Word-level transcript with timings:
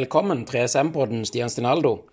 Velkommen, 0.00 0.46
3SM-podden 0.46 1.26
Stian 1.26 1.50
Stinaldo. 1.50 2.06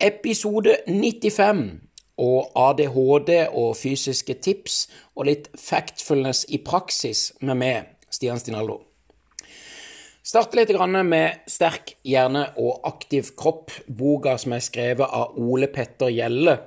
Episode 0.00 0.76
95. 0.86 1.80
Og 2.18 2.50
ADHD 2.54 3.30
og 3.48 3.76
fysiske 3.80 4.34
tips 4.44 4.90
og 5.16 5.24
litt 5.30 5.46
factfulness 5.56 6.42
i 6.52 6.58
praksis 6.60 7.30
med 7.40 7.56
meg, 7.62 7.86
Stian 8.12 8.36
Stinaldo. 8.42 8.76
Starte 10.20 10.60
litt 10.60 10.74
med 11.08 11.40
Sterk 11.48 11.94
hjerne 12.04 12.50
og 12.60 12.84
aktiv 12.84 13.32
kropp, 13.40 13.72
boka 13.88 14.36
som 14.36 14.52
er 14.58 14.66
skrevet 14.66 15.08
av 15.08 15.32
Ole 15.40 15.72
Petter 15.72 16.12
Gjelle. 16.12 16.58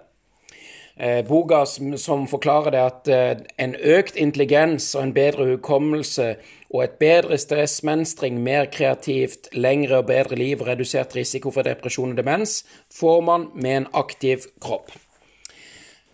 Eh, 0.97 1.21
boka 1.25 1.65
som 1.65 2.25
forklarer 2.25 2.71
det 2.71 2.81
at 2.81 3.07
eh, 3.13 3.37
en 3.61 3.75
økt 3.75 4.17
intelligens 4.17 4.95
og 4.95 5.03
en 5.03 5.13
bedre 5.13 5.51
hukommelse 5.53 6.35
og 6.73 6.81
et 6.81 6.95
bedre 6.97 7.37
stressmønstring, 7.37 8.39
mer 8.41 8.65
kreativt, 8.73 9.51
lengre 9.53 9.99
og 10.01 10.07
bedre 10.09 10.37
liv 10.39 10.61
og 10.61 10.67
redusert 10.71 11.13
risiko 11.15 11.51
for 11.53 11.65
depresjon 11.65 12.15
og 12.15 12.17
demens 12.17 12.63
får 12.93 13.21
man 13.21 13.47
med 13.53 13.77
en 13.77 13.87
aktiv 13.93 14.47
kropp. 14.61 14.89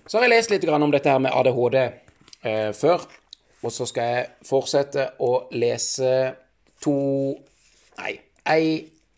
Så 0.05 0.17
har 0.17 0.27
jeg 0.27 0.33
lest 0.33 0.51
litt 0.51 0.67
om 0.67 0.91
dette 0.91 1.09
her 1.09 1.21
med 1.23 1.31
ADHD 1.31 1.77
eh, 1.79 2.71
før, 2.75 3.05
og 3.63 3.71
så 3.71 3.87
skal 3.87 4.11
jeg 4.13 4.27
fortsette 4.47 5.11
å 5.23 5.31
lese 5.55 6.13
to 6.83 6.97
Nei, 7.99 8.13
ei, 8.47 8.63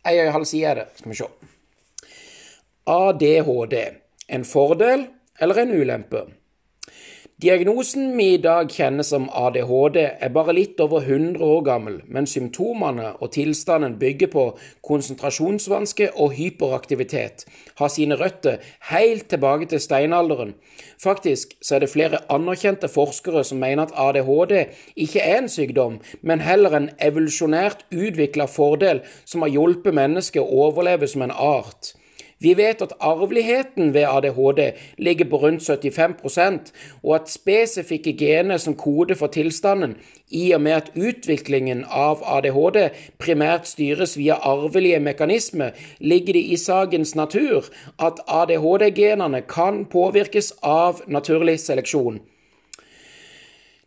ei 0.09 0.15
og 0.17 0.23
en 0.25 0.35
halv 0.39 0.47
side 0.49 0.69
er 0.71 0.79
det. 0.79 0.85
Skal 0.97 1.11
vi 1.11 1.17
se. 1.19 1.27
ADHD. 2.89 3.75
En 4.33 4.45
fordel 4.47 5.03
eller 5.37 5.59
en 5.61 5.73
ulempe? 5.77 6.23
Diagnosen 7.41 8.11
vi 8.17 8.25
i 8.35 8.37
dag 8.37 8.69
kjenner 8.69 9.01
som 9.01 9.23
ADHD, 9.33 9.95
er 9.97 10.29
bare 10.29 10.53
litt 10.53 10.77
over 10.83 11.01
100 11.01 11.41
år 11.41 11.63
gammel, 11.65 11.95
men 12.05 12.27
symptomene 12.29 13.15
og 13.17 13.31
tilstanden 13.33 13.95
bygger 13.97 14.29
på 14.29 14.43
konsentrasjonsvanske 14.85 16.11
og 16.21 16.35
hyperaktivitet, 16.37 17.47
har 17.79 17.89
sine 17.89 18.19
røtter 18.19 18.59
helt 18.91 19.25
tilbake 19.33 19.65
til 19.71 19.81
steinalderen. 19.81 20.53
Faktisk 21.01 21.55
så 21.65 21.79
er 21.79 21.81
det 21.81 21.89
flere 21.95 22.19
anerkjente 22.29 22.91
forskere 22.93 23.41
som 23.49 23.57
mener 23.63 23.89
at 23.89 23.97
ADHD 23.97 24.53
ikke 24.93 25.23
er 25.25 25.39
en 25.39 25.49
sykdom, 25.49 25.97
men 26.21 26.45
heller 26.45 26.77
en 26.77 26.91
evolusjonært 27.01 27.87
utvikla 27.89 28.45
fordel 28.45 29.01
som 29.25 29.41
har 29.41 29.55
hjulpet 29.55 29.97
mennesket 29.97 30.45
å 30.45 30.67
overleve 30.67 31.09
som 31.09 31.25
en 31.25 31.33
art. 31.33 31.95
Vi 32.41 32.53
vet 32.57 32.81
at 32.81 32.93
arveligheten 32.99 33.93
ved 33.93 34.07
ADHD 34.09 34.61
ligger 34.97 35.29
på 35.29 35.37
rundt 35.43 35.63
75 35.63 36.73
og 37.03 37.15
at 37.15 37.29
spesifikke 37.29 38.13
gener 38.17 38.57
som 38.57 38.75
kode 38.75 39.15
for 39.15 39.27
tilstanden, 39.27 39.95
i 40.31 40.51
og 40.51 40.61
med 40.61 40.71
at 40.71 40.91
utviklingen 40.95 41.85
av 41.85 42.23
ADHD 42.25 42.89
primært 43.21 43.67
styres 43.69 44.17
via 44.17 44.39
arvelige 44.41 44.99
mekanismer, 44.99 45.77
ligger 45.99 46.33
det 46.33 46.45
i 46.55 46.57
sakens 46.57 47.15
natur 47.15 47.69
at 47.99 48.23
ADHD-genene 48.27 49.41
kan 49.41 49.85
påvirkes 49.85 50.53
av 50.63 51.03
naturlig 51.07 51.59
seleksjon. 51.59 52.21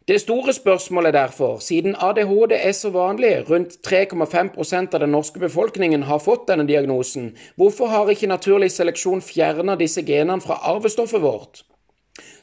Det 0.09 0.21
store 0.21 0.53
spørsmålet 0.53 1.15
derfor, 1.15 1.59
siden 1.59 1.95
ADHD 1.99 2.53
er 2.53 2.73
så 2.73 2.91
vanlig, 2.91 3.51
rundt 3.51 3.79
3,5% 3.87 4.95
av 4.95 5.01
den 5.01 5.09
norske 5.09 5.41
befolkningen 5.41 6.03
har 6.03 6.19
fått 6.21 6.45
denne 6.49 6.67
diagnosen, 6.69 7.31
hvorfor 7.57 7.87
har 7.87 8.13
ikke 8.13 8.29
naturlig 8.29 8.69
seleksjon 8.75 9.25
fjerna 9.25 9.79
disse 9.81 10.05
genene 10.05 10.45
fra 10.45 10.59
arvestoffet 10.75 11.25
vårt? 11.25 11.65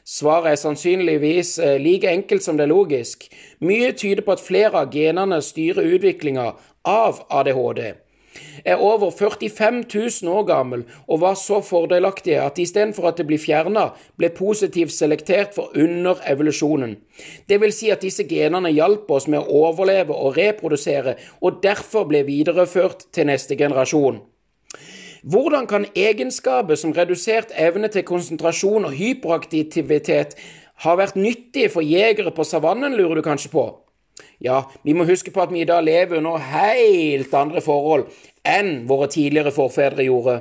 Svaret 0.04 0.50
er 0.50 0.58
sannsynligvis 0.58 1.58
eh, 1.58 1.78
like 1.78 2.10
enkelt 2.10 2.42
som 2.42 2.58
det 2.58 2.66
er 2.66 2.74
logisk. 2.74 3.28
Mye 3.60 3.92
tyder 3.92 4.26
på 4.26 4.34
at 4.34 4.42
flere 4.42 4.82
av 4.82 4.90
genene 4.90 5.38
styrer 5.38 5.86
utviklinga 5.94 6.48
av 6.82 7.22
ADHD 7.30 7.92
er 8.64 8.80
over 8.80 9.10
45 9.10 9.84
000 10.22 10.32
år 10.32 10.44
gammel 10.48 10.84
og 11.06 11.20
var 11.20 11.34
så 11.34 11.60
fordelaktige 11.60 12.40
at 12.42 12.58
istedenfor 12.58 13.08
at 13.08 13.20
det 13.20 13.26
blir 13.26 13.42
fjerna, 13.42 13.90
ble 14.16 14.30
positivt 14.34 14.94
selektert 14.94 15.54
for 15.54 15.72
under 15.76 16.20
evolusjonen. 16.28 16.96
Det 17.48 17.60
vil 17.60 17.72
si 17.72 17.90
at 17.90 18.02
disse 18.02 18.26
genene 18.28 18.72
hjalp 18.72 19.10
oss 19.10 19.28
med 19.28 19.42
å 19.42 19.62
overleve 19.68 20.14
og 20.14 20.36
reprodusere, 20.38 21.16
og 21.40 21.62
derfor 21.62 22.08
ble 22.10 22.24
videreført 22.28 23.08
til 23.12 23.28
neste 23.30 23.56
generasjon. 23.58 24.22
Hvordan 25.22 25.68
kan 25.70 25.86
egenskaper 25.94 26.74
som 26.74 26.92
redusert 26.96 27.52
evne 27.54 27.88
til 27.88 28.02
konsentrasjon 28.02 28.88
og 28.88 28.96
hyperaktivitet 28.98 30.34
ha 30.82 30.94
vært 30.98 31.14
nyttige 31.14 31.70
for 31.70 31.86
jegere 31.86 32.32
på 32.34 32.42
savannen, 32.44 32.96
lurer 32.98 33.20
du 33.20 33.22
kanskje 33.22 33.52
på? 33.52 33.66
Ja, 34.42 34.64
vi 34.82 34.94
må 34.94 35.06
huske 35.08 35.30
på 35.30 35.42
at 35.44 35.52
vi 35.52 35.62
i 35.62 35.68
dag 35.68 35.84
lever 35.86 36.18
under 36.18 36.42
helt 36.42 37.34
andre 37.34 37.62
forhold 37.64 38.08
enn 38.44 38.88
våre 38.90 39.08
tidligere 39.10 39.54
forfedre 39.54 40.06
gjorde. 40.08 40.40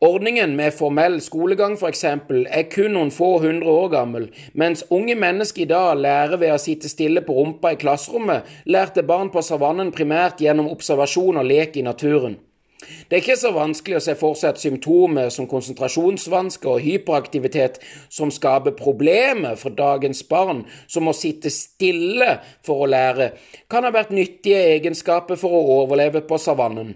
Ordningen 0.00 0.54
med 0.56 0.72
formell 0.72 1.18
skolegang 1.20 1.74
f.eks. 1.76 2.04
er 2.08 2.62
kun 2.72 2.94
noen 2.96 3.10
få 3.12 3.34
hundre 3.42 3.68
år 3.68 3.90
gammel, 3.92 4.30
mens 4.56 4.86
unge 4.88 5.12
mennesker 5.12 5.66
i 5.66 5.68
dag 5.68 5.98
lærer 6.00 6.40
ved 6.40 6.54
å 6.54 6.62
sitte 6.62 6.88
stille 6.88 7.20
på 7.20 7.36
rumpa 7.36 7.74
i 7.74 7.80
klasserommet, 7.80 8.48
lærte 8.64 9.04
barn 9.04 9.28
på 9.28 9.44
savannen 9.44 9.92
primært 9.92 10.40
gjennom 10.40 10.70
observasjon 10.72 11.42
og 11.42 11.44
lek 11.44 11.76
i 11.76 11.84
naturen. 11.84 12.38
Det 12.80 13.16
er 13.16 13.20
ikke 13.20 13.36
så 13.36 13.50
vanskelig 13.52 13.98
å 13.98 14.02
se 14.04 14.14
for 14.16 14.38
seg 14.38 14.54
at 14.54 14.62
symptomer 14.62 15.28
som 15.34 15.48
konsentrasjonsvansker 15.50 16.70
og 16.72 16.84
hyperaktivitet 16.84 17.76
som 18.08 18.32
skaper 18.32 18.72
problemer 18.78 19.58
for 19.60 19.74
dagens 19.76 20.22
barn, 20.30 20.64
som 20.88 21.04
må 21.04 21.12
sitte 21.16 21.52
stille 21.52 22.38
for 22.66 22.86
å 22.86 22.88
lære, 22.88 23.34
kan 23.68 23.84
ha 23.84 23.92
vært 23.92 24.14
nyttige 24.16 24.62
egenskaper 24.78 25.36
for 25.40 25.58
å 25.58 25.80
overleve 25.82 26.24
på 26.24 26.40
savannen. 26.40 26.94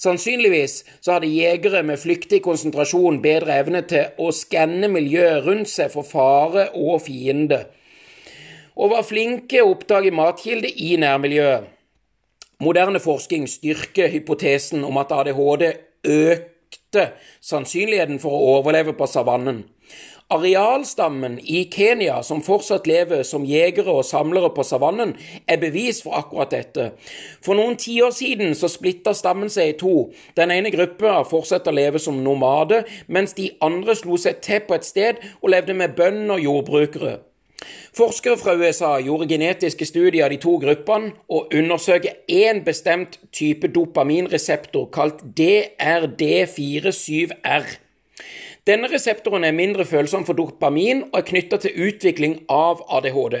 Sannsynligvis 0.00 0.80
så 1.00 1.16
hadde 1.16 1.30
jegere 1.30 1.82
med 1.86 2.00
flyktig 2.00 2.42
konsentrasjon 2.44 3.20
bedre 3.24 3.60
evne 3.62 3.84
til 3.88 4.16
å 4.20 4.32
skanne 4.36 4.88
miljøet 4.92 5.44
rundt 5.46 5.70
seg 5.70 5.92
for 5.92 6.08
fare 6.08 6.70
og 6.76 7.04
fiende, 7.04 7.62
og 8.76 8.94
var 8.94 9.04
flinke 9.04 9.60
å 9.60 9.74
oppdage 9.74 10.12
matkilder 10.14 10.72
i 10.72 10.96
nærmiljøet. 11.00 11.68
Moderne 12.62 13.00
forskning 13.02 13.48
styrker 13.50 14.06
hypotesen 14.12 14.84
om 14.86 14.98
at 15.00 15.10
ADHD 15.10 15.64
økte 16.06 17.08
sannsynligheten 17.42 18.20
for 18.22 18.36
å 18.36 18.52
overleve 18.60 18.94
på 18.94 19.08
savannen. 19.10 19.64
Arealstammen 20.32 21.40
i 21.42 21.64
Kenya, 21.74 22.20
som 22.22 22.38
fortsatt 22.46 22.86
lever 22.86 23.24
som 23.26 23.42
jegere 23.44 23.96
og 23.98 24.06
samlere 24.06 24.52
på 24.54 24.62
savannen, 24.64 25.16
er 25.50 25.58
bevis 25.60 26.00
for 26.04 26.14
akkurat 26.20 26.54
dette. 26.54 26.86
For 27.42 27.58
noen 27.58 27.74
tiår 27.82 28.14
siden 28.14 28.54
så 28.54 28.70
splitta 28.70 29.10
stammen 29.10 29.50
seg 29.50 29.72
i 29.72 29.76
to. 29.82 29.96
Den 30.38 30.54
ene 30.54 30.70
gruppa 30.72 31.18
fortsatte 31.28 31.74
å 31.74 31.76
leve 31.76 32.00
som 32.00 32.22
nomade, 32.22 32.84
mens 33.10 33.34
de 33.34 33.50
andre 33.60 33.98
slo 33.98 34.16
seg 34.20 34.38
til 34.46 34.62
på 34.68 34.78
et 34.78 34.86
sted 34.86 35.20
og 35.42 35.50
levde 35.56 35.74
med 35.76 35.98
bønder 35.98 36.38
og 36.38 36.46
jordbrukere. 36.46 37.18
Forskere 37.96 38.36
fra 38.40 38.54
USA 38.56 39.00
gjorde 39.04 39.28
genetiske 39.28 39.86
studier 39.88 40.24
av 40.26 40.30
de 40.32 40.38
to 40.42 40.58
gruppene 40.62 41.12
og 41.28 41.54
undersøker 41.54 42.12
én 42.28 42.64
bestemt 42.64 43.18
type 43.32 43.68
dopaminreseptor 43.74 44.86
kalt 44.94 45.22
DRD47R. 45.40 47.64
Denne 48.66 48.88
reseptoren 48.92 49.44
er 49.44 49.52
mindre 49.56 49.84
følsom 49.84 50.24
for 50.26 50.34
dopamin 50.38 51.02
og 51.08 51.16
er 51.18 51.28
knytta 51.32 51.56
til 51.64 51.76
utvikling 51.88 52.34
av 52.52 52.76
ADHD. 52.94 53.36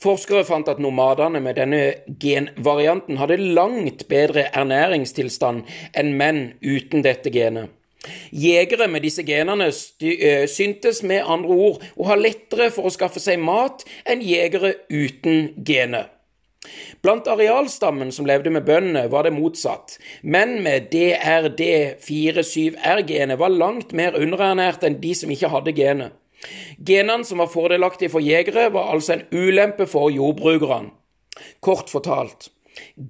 Forskere 0.00 0.46
fant 0.48 0.68
at 0.72 0.78
nomadene 0.80 1.40
med 1.44 1.54
denne 1.60 1.82
genvarianten 2.20 3.18
hadde 3.20 3.36
langt 3.56 4.06
bedre 4.08 4.42
ernæringstilstand 4.56 5.58
enn 5.96 6.14
menn 6.16 6.40
uten 6.64 7.04
dette 7.04 7.30
genet. 7.34 7.68
Jegere 8.32 8.86
med 8.88 9.04
disse 9.04 9.24
genene 9.28 9.66
eh, 9.68 10.46
syntes 10.48 11.02
med 11.04 11.26
andre 11.26 11.58
ord 11.66 11.84
å 11.96 12.08
ha 12.08 12.16
lettere 12.16 12.70
for 12.72 12.88
å 12.88 12.94
skaffe 12.94 13.20
seg 13.20 13.42
mat 13.42 13.84
enn 14.08 14.24
jegere 14.24 14.72
uten 14.88 15.52
genet. 15.66 16.08
Blant 17.00 17.24
arealstammen 17.32 18.10
som 18.12 18.26
levde 18.28 18.50
med 18.52 18.66
bøndene, 18.68 19.08
var 19.12 19.22
det 19.24 19.32
motsatt. 19.32 19.98
Menn 20.22 20.62
med 20.64 20.90
DRD47R-genet 20.92 23.38
var 23.40 23.48
langt 23.48 23.92
mer 23.96 24.12
underernært 24.18 24.84
enn 24.84 25.00
de 25.00 25.14
som 25.16 25.30
ikke 25.32 25.48
hadde 25.52 25.72
genet. 25.76 26.12
Genene 26.76 27.24
som 27.28 27.38
var 27.40 27.48
fordelaktige 27.52 28.10
for 28.12 28.20
jegere, 28.24 28.72
var 28.72 28.92
altså 28.92 29.12
en 29.16 29.26
ulempe 29.32 29.86
for 29.88 30.10
jordbrukerne. 30.12 30.90
Kort 31.64 31.88
fortalt. 31.92 32.50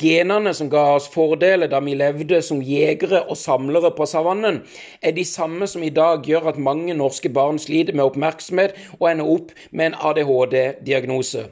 Genene 0.01 0.53
som 0.55 0.71
ga 0.71 0.83
oss 0.97 1.09
fordeler 1.13 1.71
da 1.71 1.81
vi 1.85 1.95
levde 1.99 2.41
som 2.43 2.63
jegere 2.65 3.23
og 3.27 3.39
samlere 3.39 3.93
på 3.97 4.07
savannen, 4.09 4.63
er 5.03 5.17
de 5.17 5.25
samme 5.25 5.69
som 5.71 5.83
i 5.83 5.93
dag 5.95 6.27
gjør 6.27 6.53
at 6.53 6.61
mange 6.61 6.95
norske 6.95 7.33
barn 7.33 7.59
sliter 7.59 7.97
med 7.97 8.07
oppmerksomhet 8.11 8.77
og 8.99 9.09
ender 9.11 9.33
opp 9.37 9.55
med 9.71 9.91
en 9.91 9.99
ADHD-diagnose. 10.11 11.49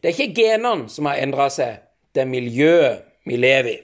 Det 0.00 0.10
er 0.10 0.14
ikke 0.14 0.42
genene 0.42 0.90
som 0.92 1.08
har 1.10 1.20
endra 1.20 1.50
seg, 1.52 1.82
det 2.14 2.24
er 2.24 2.30
miljøet 2.30 3.04
vi 3.26 3.36
lever 3.36 3.72
i. 3.74 3.82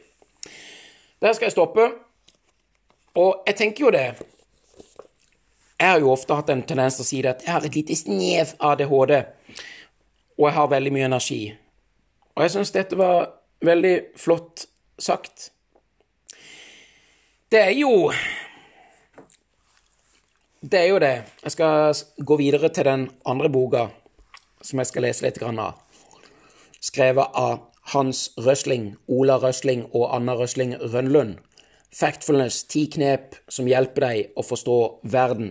Der 1.22 1.32
skal 1.32 1.46
jeg 1.46 1.56
stoppe. 1.56 1.90
Og 3.14 3.42
jeg 3.46 3.56
tenker 3.56 3.84
jo 3.84 3.90
det 3.92 4.14
Jeg 5.80 5.90
har 5.90 5.98
jo 6.00 6.12
ofte 6.12 6.34
hatt 6.34 6.50
en 6.50 6.62
tendens 6.62 6.96
til 6.96 7.02
å 7.02 7.06
si 7.06 7.20
det 7.24 7.30
at 7.32 7.42
jeg 7.44 7.52
har 7.52 7.64
et 7.66 7.74
lite 7.74 7.96
snev 7.98 8.52
ADHD, 8.62 9.12
og 10.38 10.44
jeg 10.46 10.54
har 10.54 10.68
veldig 10.70 10.92
mye 10.94 11.08
energi. 11.08 11.40
Og 12.36 12.44
jeg 12.44 12.52
syns 12.54 12.70
dette 12.70 12.96
var 12.96 13.32
Veldig 13.62 13.96
flott 14.18 14.66
sagt. 14.98 15.50
Det 17.52 17.60
er 17.60 17.74
jo 17.76 18.12
Det 20.62 20.78
er 20.78 20.86
jo 20.86 20.98
det. 20.98 21.24
Jeg 21.42 21.52
skal 21.52 21.94
gå 22.26 22.36
videre 22.36 22.68
til 22.68 22.84
den 22.84 23.10
andre 23.26 23.50
boka 23.50 23.88
som 24.62 24.78
jeg 24.78 24.86
skal 24.86 25.02
lese 25.02 25.24
litt 25.26 25.42
av. 25.42 25.74
Skrevet 26.80 27.34
av 27.34 27.68
Hans 27.92 28.30
Røsling, 28.38 28.96
Ola 29.08 29.38
Røsling 29.42 29.88
og 29.92 30.14
Anna 30.14 30.36
Røsling 30.38 30.76
Rønlund. 30.78 31.38
Factfulness, 31.92 32.64
ti 32.64 32.86
knep 32.86 33.34
som 33.48 33.66
hjelper 33.66 34.06
deg 34.06 34.38
å 34.38 34.42
forstå 34.46 34.78
verden. 35.02 35.50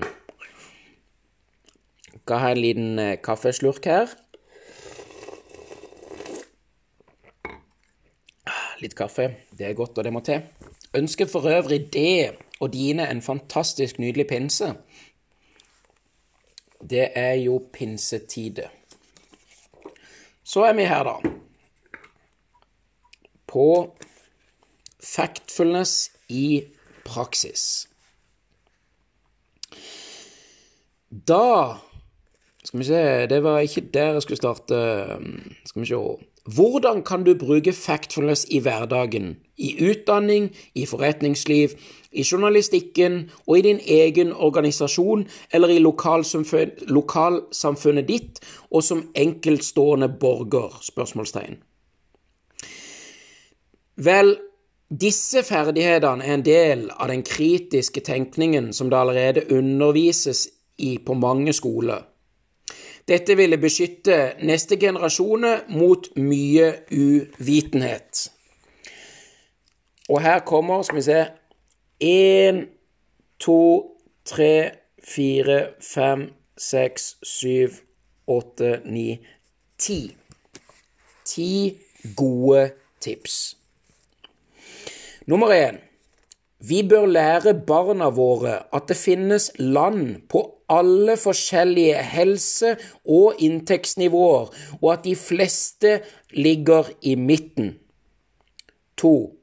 Skal 2.24 2.40
ha 2.40 2.52
en 2.54 2.62
liten 2.64 3.00
eh, 3.00 3.18
kaffeslurk 3.20 3.86
her. 3.86 4.16
Litt 8.82 8.96
kaffe, 8.98 9.28
det 9.58 9.68
er 9.68 9.78
godt, 9.78 9.98
og 9.98 10.04
det 10.04 10.14
må 10.14 10.24
til. 10.26 10.42
Ønsker 10.98 11.30
for 11.30 11.46
øvrig 11.48 11.94
det 11.94 12.36
og 12.60 12.74
dine 12.74 13.06
en 13.12 13.22
fantastisk 13.22 14.00
nydelig 14.00 14.28
pinse. 14.28 14.74
Det 16.90 17.10
er 17.16 17.34
jo 17.34 17.62
pinsetide. 17.74 18.70
Så 20.44 20.66
er 20.66 20.74
vi 20.74 20.84
her, 20.84 21.04
da. 21.04 21.14
På 23.48 23.94
factfulness 25.04 26.12
i 26.30 26.64
praksis. 27.06 27.88
Da 31.12 31.78
Skal 32.64 32.80
vi 32.80 32.86
se, 32.86 33.28
det 33.28 33.44
var 33.44 33.60
ikke 33.60 33.82
der 33.94 34.14
jeg 34.14 34.22
skulle 34.22 34.38
starte. 34.38 34.76
Skal 35.66 35.82
vi 35.82 35.86
se 35.86 35.96
Hvordan 36.46 37.04
kan 37.04 37.24
du 37.24 37.36
bruke 37.38 37.74
factfulness 37.74 38.46
i 38.50 38.60
hverdagen? 38.60 39.36
I 39.58 39.76
utdanning, 39.90 40.50
i 40.76 40.86
forretningsliv, 40.86 41.70
i 42.12 42.24
journalistikken 42.32 43.30
og 43.48 43.60
i 43.60 43.62
din 43.62 43.80
egen 43.88 44.34
organisasjon 44.34 45.28
eller 45.54 45.70
i 45.70 45.80
lokalsamfunn, 45.80 46.72
lokalsamfunnet 46.88 48.08
ditt 48.08 48.42
og 48.72 48.84
som 48.84 49.04
enkeltstående 49.16 50.10
borger? 50.20 50.80
Spørsmålstegn. 50.82 51.60
Vel, 54.02 54.34
disse 54.90 55.44
ferdighetene 55.46 56.26
er 56.26 56.34
en 56.34 56.46
del 56.46 56.88
av 56.98 57.12
den 57.14 57.22
kritiske 57.24 58.02
tenkningen 58.02 58.74
som 58.74 58.90
det 58.90 58.98
allerede 58.98 59.46
undervises 59.54 60.48
i 60.82 60.98
på 61.06 61.14
mange 61.14 61.54
skoler. 61.54 62.08
Dette 63.08 63.36
ville 63.38 63.58
beskytte 63.58 64.34
neste 64.46 64.78
generasjoner 64.78 65.66
mot 65.70 66.08
mye 66.16 66.74
uvitenhet. 66.92 68.32
Og 70.10 70.22
her 70.22 70.40
kommer, 70.40 70.82
skal 70.82 70.96
vi 70.96 71.02
se 71.02 71.26
Én, 72.02 72.66
to, 73.40 73.92
tre, 74.26 74.72
fire, 75.04 75.74
fem, 75.82 76.32
seks, 76.58 77.18
syv, 77.24 77.70
åtte, 78.28 78.82
ni, 78.86 79.20
ti. 79.78 80.16
Ti 81.26 81.78
gode 82.18 82.72
tips. 83.02 83.58
Nummer 85.26 85.54
én. 85.54 85.91
Vi 86.62 86.84
bør 86.86 87.08
lære 87.10 87.54
barna 87.68 88.12
våre 88.14 88.60
at 88.74 88.88
det 88.90 88.98
finnes 88.98 89.50
land 89.58 90.28
på 90.30 90.44
alle 90.70 91.18
forskjellige 91.18 92.04
helse- 92.14 92.78
og 93.06 93.42
inntektsnivåer, 93.42 94.52
og 94.82 94.94
at 94.94 95.04
de 95.04 95.16
fleste 95.16 96.00
ligger 96.32 96.92
i 97.02 97.16
midten. 97.16 97.76
To. 98.98 99.34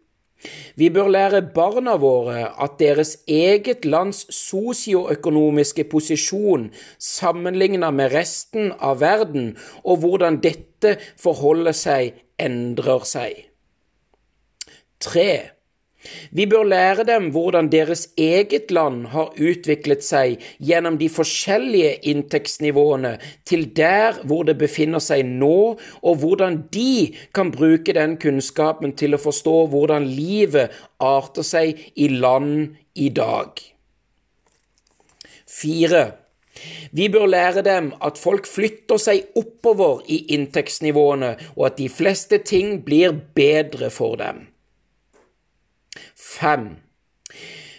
Vi 0.76 0.88
bør 0.94 1.08
lære 1.10 1.42
barna 1.54 1.96
våre 1.98 2.46
at 2.62 2.78
deres 2.78 3.16
eget 3.26 3.84
lands 3.84 4.22
sosioøkonomiske 4.34 5.84
posisjon 5.90 6.70
sammenlignet 6.98 7.94
med 7.94 8.14
resten 8.14 8.72
av 8.78 9.00
verden, 9.00 9.56
og 9.82 9.96
hvordan 10.04 10.38
dette 10.42 10.96
forholder 11.18 11.74
seg, 11.74 12.14
endrer 12.38 13.02
seg. 13.04 13.48
Tre. 15.02 15.57
Vi 16.31 16.46
bør 16.46 16.66
lære 16.69 17.05
dem 17.08 17.31
hvordan 17.34 17.70
deres 17.72 18.08
eget 18.19 18.70
land 18.75 19.06
har 19.14 19.32
utviklet 19.37 20.05
seg 20.05 20.43
gjennom 20.58 20.99
de 21.00 21.08
forskjellige 21.12 21.94
inntektsnivåene 22.12 23.16
til 23.49 23.66
der 23.76 24.20
hvor 24.28 24.44
det 24.49 24.58
befinner 24.60 25.02
seg 25.02 25.25
nå, 25.26 25.78
og 26.02 26.20
hvordan 26.22 26.62
de 26.75 27.14
kan 27.34 27.52
bruke 27.55 27.94
den 27.96 28.16
kunnskapen 28.20 28.94
til 28.99 29.16
å 29.16 29.22
forstå 29.22 29.56
hvordan 29.72 30.08
livet 30.08 30.75
arter 31.02 31.46
seg 31.46 31.82
i 31.96 32.08
land 32.12 32.78
i 32.94 33.11
dag. 33.14 33.61
Fire. 35.49 36.04
Vi 36.93 37.08
bør 37.08 37.26
lære 37.31 37.62
dem 37.62 37.93
at 38.02 38.19
folk 38.19 38.46
flytter 38.46 38.99
seg 39.00 39.38
oppover 39.38 40.02
i 40.11 40.25
inntektsnivåene, 40.34 41.34
og 41.56 41.66
at 41.70 41.78
de 41.78 41.88
fleste 41.93 42.40
ting 42.43 42.81
blir 42.87 43.14
bedre 43.37 43.90
for 43.94 44.19
dem. 44.20 44.49
5. 46.18 46.68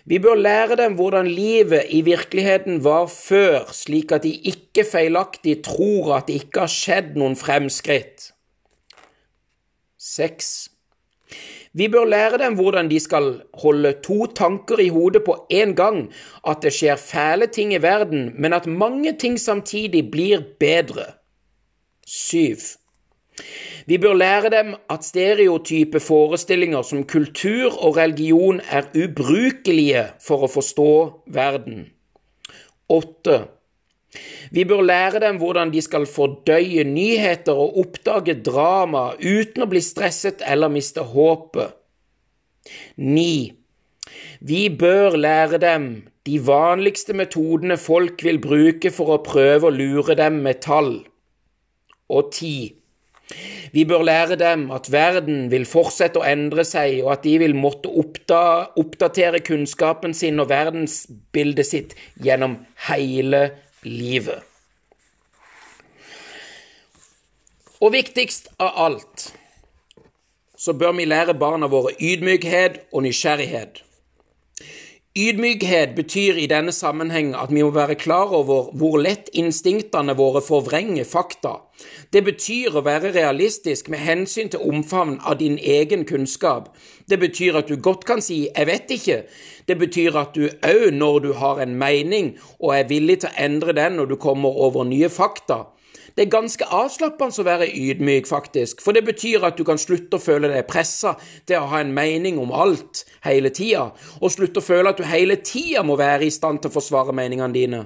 Vi 0.05 0.17
bør 0.19 0.35
lære 0.35 0.75
dem 0.75 0.95
hvordan 0.97 1.27
livet 1.27 1.83
i 1.89 2.01
virkeligheten 2.01 2.83
var 2.83 3.05
før, 3.11 3.67
slik 3.71 4.11
at 4.11 4.23
de 4.23 4.31
ikke 4.31 4.85
feilaktig 4.91 5.59
tror 5.63 6.15
at 6.15 6.27
det 6.27 6.39
ikke 6.43 6.63
har 6.63 6.71
skjedd 6.71 7.19
noen 7.19 7.35
fremskritt. 7.37 8.31
6. 9.99 10.71
Vi 11.73 11.87
bør 11.91 12.07
lære 12.09 12.39
dem 12.41 12.55
hvordan 12.57 12.89
de 12.89 12.99
skal 12.99 13.29
holde 13.53 13.93
to 14.03 14.25
tanker 14.25 14.79
i 14.79 14.89
hodet 14.89 15.23
på 15.27 15.35
én 15.53 15.75
gang, 15.75 16.07
at 16.47 16.63
det 16.63 16.73
skjer 16.73 16.95
fæle 16.95 17.47
ting 17.47 17.73
i 17.73 17.81
verden, 17.83 18.31
men 18.39 18.53
at 18.53 18.65
mange 18.65 19.13
ting 19.19 19.39
samtidig 19.39 20.07
blir 20.11 20.41
bedre. 20.59 21.05
7. 22.07 22.78
Vi 23.89 23.97
bør 23.97 24.13
lære 24.13 24.49
dem 24.53 24.73
at 24.89 25.05
stereotype 25.05 25.99
forestillinger 25.99 26.81
som 26.85 27.03
kultur 27.03 27.73
og 27.73 27.97
religion 27.97 28.61
er 28.69 28.89
ubrukelige 28.93 30.05
for 30.21 30.45
å 30.45 30.51
forstå 30.51 30.91
verden. 31.33 31.87
8. 32.89 33.39
Vi 34.51 34.65
bør 34.65 34.81
lære 34.81 35.21
dem 35.21 35.37
hvordan 35.41 35.73
de 35.73 35.81
skal 35.85 36.07
fordøye 36.09 36.83
nyheter 36.83 37.53
og 37.53 37.77
oppdage 37.83 38.39
drama 38.45 39.11
uten 39.21 39.65
å 39.65 39.69
bli 39.69 39.81
stresset 39.85 40.41
eller 40.45 40.73
miste 40.73 41.05
håpet. 41.05 41.75
9. 42.97 43.53
Vi 44.41 44.63
bør 44.69 45.17
lære 45.17 45.59
dem 45.61 45.89
de 46.25 46.39
vanligste 46.45 47.13
metodene 47.13 47.77
folk 47.77 48.23
vil 48.23 48.41
bruke 48.41 48.91
for 48.93 49.15
å 49.15 49.23
prøve 49.25 49.69
å 49.69 49.75
lure 49.75 50.15
dem 50.17 50.41
med 50.45 50.61
tall. 50.65 50.93
Og 52.09 52.33
10. 52.33 52.78
Vi 53.71 53.85
bør 53.85 54.01
lære 54.03 54.35
dem 54.39 54.69
at 54.73 54.89
verden 54.91 55.49
vil 55.51 55.67
fortsette 55.69 56.21
å 56.21 56.25
endre 56.25 56.65
seg, 56.65 57.03
og 57.03 57.13
at 57.13 57.25
de 57.27 57.35
vil 57.41 57.55
måtte 57.57 57.91
oppdatere 57.93 59.43
kunnskapen 59.45 60.15
sin 60.17 60.41
og 60.41 60.49
verdensbildet 60.49 61.69
sitt 61.69 61.97
gjennom 62.17 62.57
hele 62.89 63.43
livet. 63.85 64.41
Og 67.79 67.93
viktigst 67.95 68.49
av 68.59 68.73
alt 68.87 69.29
så 70.59 70.73
bør 70.75 70.97
vi 70.97 71.05
lære 71.07 71.37
barna 71.39 71.69
våre 71.71 71.93
ydmykhet 71.95 72.81
og 72.91 73.05
nysgjerrighet. 73.05 73.79
Ydmykhet 75.17 75.95
betyr 75.95 76.37
i 76.37 76.45
denne 76.45 76.69
sammenheng 76.71 77.31
at 77.33 77.49
vi 77.49 77.63
må 77.65 77.71
være 77.73 77.95
klar 77.97 78.29
over 78.29 78.67
hvor 78.77 78.99
lett 79.01 79.31
instinktene 79.33 80.13
våre 80.13 80.37
forvrenger 80.45 81.07
fakta. 81.09 81.55
Det 82.13 82.21
betyr 82.27 82.77
å 82.77 82.83
være 82.85 83.09
realistisk 83.15 83.89
med 83.89 84.03
hensyn 84.05 84.51
til 84.53 84.61
omfavn 84.69 85.15
av 85.25 85.39
din 85.39 85.57
egen 85.57 86.05
kunnskap. 86.05 86.69
Det 87.09 87.17
betyr 87.17 87.57
at 87.57 87.73
du 87.73 87.81
godt 87.81 88.05
kan 88.05 88.21
si 88.21 88.49
'jeg 88.53 88.67
vet 88.67 88.91
ikke'. 88.91 89.23
Det 89.67 89.79
betyr 89.79 90.15
at 90.15 90.35
du 90.35 90.47
òg, 90.61 90.93
når 90.93 91.19
du 91.19 91.33
har 91.33 91.59
en 91.59 91.75
mening 91.75 92.37
og 92.59 92.77
er 92.77 92.83
villig 92.83 93.19
til 93.19 93.29
å 93.29 93.45
endre 93.45 93.73
den 93.73 93.93
når 93.93 94.05
du 94.05 94.15
kommer 94.15 94.49
over 94.49 94.83
nye 94.83 95.09
fakta, 95.09 95.65
det 96.19 96.25
er 96.25 96.33
ganske 96.33 96.65
avslappende 96.75 97.39
å 97.39 97.43
være 97.47 97.69
ydmyk, 97.79 98.25
faktisk, 98.27 98.81
for 98.83 98.91
det 98.91 99.05
betyr 99.07 99.45
at 99.47 99.55
du 99.55 99.63
kan 99.63 99.79
slutte 99.79 100.17
å 100.17 100.19
føle 100.19 100.49
deg 100.51 100.65
pressa 100.67 101.13
til 101.47 101.61
å 101.61 101.69
ha 101.71 101.79
en 101.79 101.93
mening 101.95 102.41
om 102.43 102.51
alt 102.51 103.05
hele 103.23 103.47
tida, 103.55 103.85
og 104.19 104.33
slutte 104.33 104.59
å 104.59 104.65
føle 104.65 104.91
at 104.91 104.99
du 104.99 105.05
hele 105.07 105.37
tida 105.39 105.79
må 105.87 105.95
være 105.95 106.27
i 106.27 106.33
stand 106.35 106.59
til 106.59 106.73
å 106.73 106.75
forsvare 106.75 107.15
meningene 107.15 107.55
dine. 107.55 107.79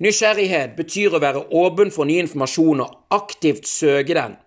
Nysgjerrighet 0.00 0.72
betyr 0.78 1.12
å 1.12 1.20
være 1.20 1.42
åpen 1.60 1.92
for 1.92 2.08
ny 2.08 2.22
informasjon 2.22 2.80
og 2.86 3.18
aktivt 3.18 3.68
søke 3.68 4.16
den. 4.16 4.38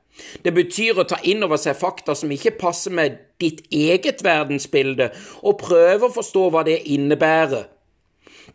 Det 0.42 0.56
betyr 0.58 0.98
å 0.98 1.06
ta 1.06 1.22
inn 1.30 1.46
over 1.46 1.62
seg 1.62 1.78
fakta 1.78 2.18
som 2.18 2.34
ikke 2.34 2.56
passer 2.58 2.90
med 2.90 3.22
ditt 3.38 3.68
eget 3.70 4.26
verdensbilde, 4.26 5.12
og 5.46 5.62
prøve 5.62 6.10
å 6.10 6.18
forstå 6.18 6.50
hva 6.50 6.66
det 6.66 6.82
innebærer. 6.90 7.70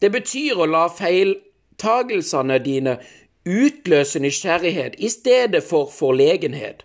Det 0.02 0.10
betyr 0.10 0.58
å 0.58 0.66
la 0.74 0.88
feiltagelsene 0.90 2.58
dine 2.66 2.98
utløse 3.50 4.22
nysgjerrighet 4.22 4.96
i 4.98 5.10
stedet 5.12 5.62
for 5.66 5.90
forlegenhet. 5.92 6.84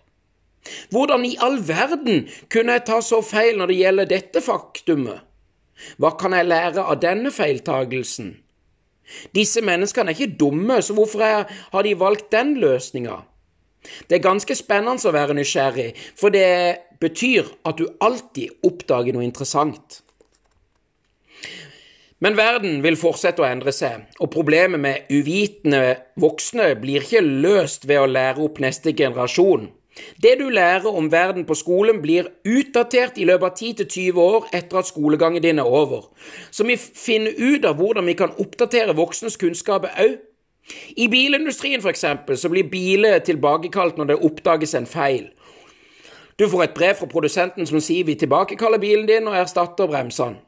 Hvordan 0.90 1.26
i 1.26 1.36
all 1.46 1.60
verden 1.68 2.26
kunne 2.50 2.78
jeg 2.78 2.86
ta 2.88 3.02
så 3.06 3.22
feil 3.22 3.60
når 3.60 3.72
det 3.72 3.78
gjelder 3.82 4.10
dette 4.10 4.42
faktumet? 4.42 5.22
Hva 6.00 6.16
kan 6.18 6.34
jeg 6.34 6.48
lære 6.48 6.82
av 6.82 6.98
denne 7.04 7.32
feiltagelsen? 7.36 8.34
Disse 9.36 9.62
menneskene 9.62 10.12
er 10.12 10.18
ikke 10.18 10.38
dumme, 10.40 10.80
så 10.82 10.96
hvorfor 10.98 11.22
har 11.22 11.86
de 11.86 12.00
valgt 12.00 12.32
den 12.34 12.56
løsninga? 12.58 13.20
Det 14.10 14.18
er 14.18 14.24
ganske 14.24 14.56
spennende 14.58 15.06
å 15.06 15.14
være 15.14 15.36
nysgjerrig, 15.38 15.92
for 16.18 16.34
det 16.34 16.82
betyr 17.02 17.52
at 17.68 17.78
du 17.78 17.86
alltid 18.02 18.66
oppdager 18.66 19.14
noe 19.14 19.28
interessant. 19.28 20.02
Men 22.26 22.34
verden 22.40 22.80
vil 22.82 22.96
fortsette 22.98 23.44
å 23.44 23.46
endre 23.46 23.70
seg, 23.70 24.08
og 24.18 24.32
problemet 24.34 24.82
med 24.82 25.12
uvitende 25.14 25.92
voksne 26.18 26.72
blir 26.82 27.04
ikke 27.06 27.20
løst 27.22 27.84
ved 27.86 28.00
å 28.02 28.08
lære 28.10 28.42
opp 28.42 28.58
neste 28.64 28.96
generasjon. 28.98 29.68
Det 30.18 30.32
du 30.40 30.48
lærer 30.50 30.90
om 30.90 31.12
verden 31.12 31.46
på 31.46 31.54
skolen, 31.54 32.00
blir 32.02 32.32
utdatert 32.42 33.20
i 33.22 33.28
løpet 33.30 33.46
av 33.46 33.86
10-20 33.86 34.18
år 34.24 34.48
etter 34.58 34.80
at 34.82 34.90
skolegangen 34.90 35.44
din 35.44 35.62
er 35.62 35.70
over. 35.70 36.08
Så 36.50 36.66
vi 36.66 36.80
finner 36.82 37.38
ut 37.38 37.70
av 37.70 37.78
hvordan 37.78 38.10
vi 38.10 38.18
kan 38.18 38.34
oppdatere 38.42 38.98
voksnes 38.98 39.38
kunnskaper 39.38 39.94
òg. 40.08 40.18
I 40.98 41.06
bilindustrien 41.14 41.86
for 41.86 41.94
eksempel, 41.94 42.42
så 42.42 42.50
blir 42.50 42.66
biler 42.74 43.22
tilbakekalt 43.22 44.02
når 44.02 44.16
det 44.16 44.20
oppdages 44.26 44.74
en 44.74 44.90
feil. 44.90 45.30
Du 46.42 46.50
får 46.50 46.66
et 46.66 46.76
brev 46.82 46.98
fra 46.98 47.12
produsenten 47.14 47.70
som 47.70 47.78
sier 47.78 48.10
vi 48.10 48.18
tilbakekaller 48.18 48.82
bilen 48.82 49.06
din 49.14 49.30
og 49.30 49.38
erstatter 49.38 49.94
bremsene. 49.94 50.42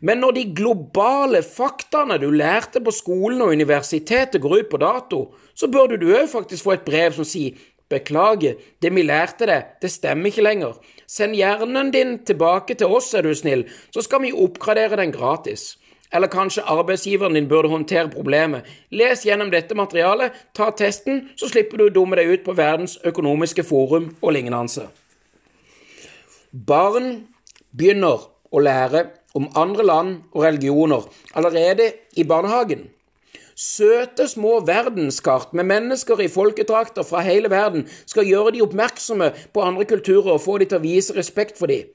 Men 0.00 0.22
når 0.22 0.36
de 0.36 0.44
globale 0.56 1.42
faktaene 1.42 2.18
du 2.22 2.28
lærte 2.30 2.80
på 2.84 2.94
skolen 2.94 3.42
og 3.42 3.54
universitetet 3.56 4.40
går 4.42 4.62
ut 4.62 4.70
på 4.70 4.80
dato, 4.82 5.20
så 5.54 5.68
burde 5.68 5.98
du 6.00 6.08
òg 6.14 6.30
faktisk 6.30 6.66
få 6.66 6.76
et 6.76 6.86
brev 6.86 7.14
som 7.16 7.28
sier 7.28 7.58
Beklager, 7.92 8.54
det 8.80 8.88
vi 8.96 9.02
lærte 9.04 9.44
deg, 9.44 9.74
det 9.82 9.90
stemmer 9.92 10.30
ikke 10.30 10.44
lenger. 10.46 10.78
Send 11.04 11.36
hjernen 11.36 11.90
din 11.92 12.14
tilbake 12.24 12.76
til 12.80 12.88
oss, 12.88 13.10
er 13.12 13.26
du 13.26 13.34
snill, 13.36 13.66
så 13.92 14.00
skal 14.00 14.22
vi 14.24 14.32
oppgradere 14.32 14.96
den 14.96 15.12
gratis. 15.12 15.74
Eller 16.12 16.28
kanskje 16.32 16.64
arbeidsgiveren 16.68 17.36
din 17.36 17.48
burde 17.48 17.68
håndtere 17.72 18.08
problemet. 18.12 18.64
Les 18.92 19.26
gjennom 19.26 19.50
dette 19.52 19.76
materialet, 19.76 20.32
ta 20.56 20.70
testen, 20.76 21.26
så 21.36 21.48
slipper 21.48 21.80
du 21.80 21.86
å 21.86 21.92
dumme 21.92 22.16
deg 22.16 22.32
ut 22.32 22.44
på 22.46 22.56
Verdens 22.56 22.98
økonomiske 23.04 23.64
forum 23.64 24.10
og 24.20 24.34
lignende. 24.36 24.88
Barn 26.52 27.14
begynner 27.72 28.28
å 28.52 28.60
lære 28.60 29.06
om 29.34 29.48
andre 29.56 29.86
land 29.86 30.16
og 30.32 30.44
religioner 30.44 31.06
allerede 31.34 31.92
i 32.16 32.24
barnehagen. 32.24 32.88
Søte 33.56 34.28
små 34.28 34.60
verdenskart 34.66 35.52
med 35.54 35.68
mennesker 35.68 36.20
i 36.20 36.28
folkedrakter 36.28 37.04
fra 37.04 37.20
hele 37.20 37.50
verden 37.50 37.84
skal 38.06 38.26
gjøre 38.26 38.54
de 38.54 38.62
oppmerksomme 38.64 39.32
på 39.52 39.64
andre 39.64 39.84
kulturer 39.84 40.32
og 40.32 40.40
få 40.40 40.56
de 40.58 40.70
til 40.70 40.80
å 40.80 40.86
vise 40.86 41.16
respekt 41.16 41.60
for 41.60 41.70
dem. 41.70 41.90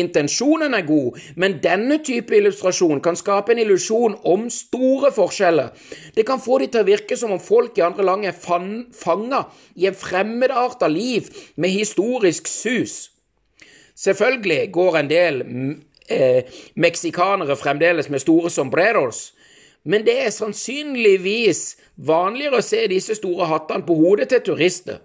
Intensjonen 0.00 0.72
er 0.74 0.86
god, 0.88 1.18
men 1.36 1.58
denne 1.62 1.98
type 2.04 2.32
illustrasjon 2.36 3.02
kan 3.04 3.18
skape 3.20 3.52
en 3.52 3.60
illusjon 3.60 4.16
om 4.24 4.46
store 4.50 5.10
forskjeller. 5.12 5.74
Det 6.16 6.24
kan 6.26 6.40
få 6.40 6.62
de 6.62 6.70
til 6.72 6.80
å 6.80 6.88
virke 6.88 7.18
som 7.20 7.34
om 7.36 7.42
folk 7.42 7.76
i 7.78 7.84
andre 7.84 8.06
land 8.08 8.24
er 8.24 8.38
fanga 8.38 9.42
i 9.76 9.84
en 9.90 9.98
fremmedarta 9.98 10.88
liv 10.88 11.28
med 11.60 11.74
historisk 11.74 12.48
sus. 12.48 13.10
Selvfølgelig 13.94 14.72
går 14.72 14.96
en 14.98 15.10
del 15.10 15.44
eh, 16.08 16.44
meksikanere 16.74 17.56
fremdeles 17.56 18.08
med 18.08 18.22
store 18.22 18.50
sombreros, 18.50 19.32
men 19.84 20.04
det 20.06 20.16
er 20.24 20.30
sannsynligvis 20.32 21.76
vanligere 21.96 22.60
å 22.60 22.64
se 22.64 22.86
disse 22.88 23.16
store 23.18 23.48
hattene 23.50 23.84
på 23.84 23.96
hodet 23.98 24.30
til 24.32 24.40
turister. 24.46 25.02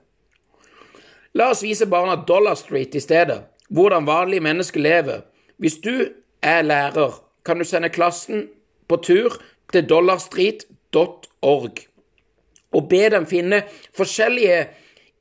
La 1.36 1.50
oss 1.54 1.64
vise 1.64 1.86
barna 1.86 2.16
Dollar 2.28 2.56
Street 2.58 2.96
i 2.96 3.04
stedet, 3.04 3.44
hvordan 3.70 4.08
vanlige 4.08 4.42
mennesker 4.42 4.82
lever. 4.82 5.22
Hvis 5.58 5.78
du 5.84 6.10
er 6.42 6.62
lærer, 6.64 7.20
kan 7.46 7.60
du 7.60 7.68
sende 7.68 7.90
klassen 7.90 8.48
på 8.88 8.98
tur 9.04 9.36
til 9.74 9.86
dollarstreet.org 9.90 11.86
og 12.70 12.90
be 12.90 13.02
dem 13.10 13.26
finne 13.30 13.64
forskjellige 13.98 14.68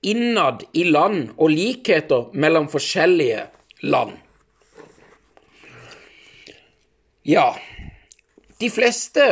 innad 0.09 0.65
i 0.77 0.85
land 0.89 1.31
og 1.37 1.51
likheter 1.53 2.29
mellom 2.33 2.69
forskjellige 2.71 3.47
land. 3.83 4.13
Ja, 7.29 7.51
de 8.61 8.71
fleste 8.73 9.25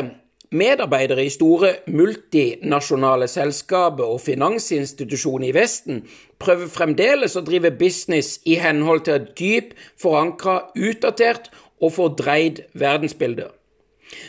medarbeidere 0.52 1.24
i 1.24 1.30
store 1.32 1.70
multinasjonale 1.88 3.24
selskaper 3.24 4.04
og 4.04 4.20
finansinstitusjoner 4.20 5.48
i 5.48 5.54
Vesten 5.56 6.02
prøver 6.36 6.68
fremdeles 6.68 7.38
å 7.40 7.44
drive 7.46 7.72
business 7.80 8.34
i 8.44 8.58
henhold 8.60 9.06
til 9.08 9.16
et 9.16 9.32
dyp 9.40 9.72
forankra, 9.96 10.58
utdatert 10.76 11.48
og 11.80 11.96
fordreid 11.96 12.66
verdensbilde. 12.76 13.48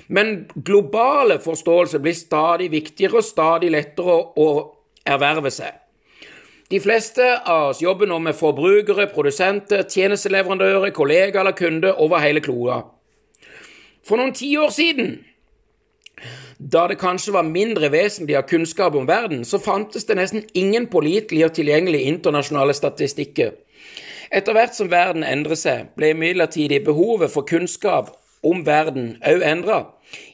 Men 0.07 0.47
globale 0.55 1.41
forståelse 1.43 1.99
blir 1.99 2.15
stadig 2.15 2.71
viktigere 2.71 3.19
og 3.19 3.27
stadig 3.33 3.75
lettere 3.75 4.21
å 4.39 4.51
erverve 5.03 5.51
seg. 5.51 5.75
De 6.71 6.79
fleste 6.79 7.33
av 7.43 7.73
oss 7.73 7.83
jobber 7.83 8.07
nå 8.07 8.23
med 8.23 8.35
forbrukere, 8.35 9.11
produsenter, 9.11 9.83
tjenesteleverandører, 9.83 10.93
kollegaer 10.95 11.43
eller 11.43 11.63
kunder 11.65 11.99
over 11.99 12.23
hele 12.23 12.39
kloda. 12.39 12.85
For 14.07 14.15
noen 14.15 14.31
tiår 14.31 14.71
siden, 14.71 15.17
da 16.57 16.85
det 16.87 16.95
kanskje 17.01 17.33
var 17.35 17.43
mindre 17.43 17.89
vesentlig 17.91 18.37
av 18.39 18.47
kunnskap 18.47 18.95
om 18.95 19.07
verden, 19.09 19.43
så 19.45 19.59
fantes 19.59 20.07
det 20.07 20.15
nesten 20.17 20.45
ingen 20.57 20.87
pålitelige 20.89 21.49
og 21.49 21.57
tilgjengelige 21.57 22.07
internasjonale 22.13 22.73
statistikker. 22.73 23.51
Etter 24.31 24.55
hvert 24.55 24.75
som 24.75 24.89
verden 24.91 25.27
endrer 25.27 25.59
seg, 25.59 25.91
ble 25.99 26.13
imidlertid 26.15 26.73
behovet 26.87 27.31
for 27.31 27.47
kunnskap 27.47 28.15
om 28.47 28.63
verden 28.65 29.17
òg 29.27 29.43
endra. 29.43 29.83